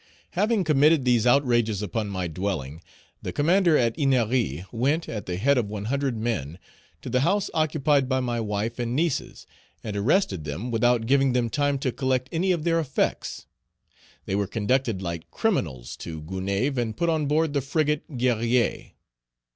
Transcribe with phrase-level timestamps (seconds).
[0.31, 2.81] Having committed these outrages upon my dwelling,
[3.21, 6.57] the commander at Ennery went, at the head of one hundred men,
[7.03, 9.45] to the house occupied by my wife and nieces,
[9.83, 13.45] and arrested them, without giving them time to collect any of their effects.
[14.25, 18.93] They were conducted like criminals to Gonaïves and put on board the frigate Guerrière.